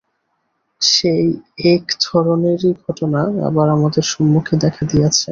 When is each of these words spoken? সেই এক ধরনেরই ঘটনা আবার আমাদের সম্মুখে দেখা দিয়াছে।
সেই 0.81 1.25
এক 1.71 1.83
ধরনেরই 2.05 2.71
ঘটনা 2.83 3.19
আবার 3.47 3.67
আমাদের 3.69 4.03
সম্মুখে 4.11 4.55
দেখা 4.63 4.83
দিয়াছে। 4.85 5.27